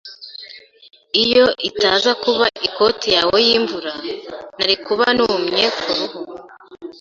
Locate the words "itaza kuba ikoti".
1.69-3.07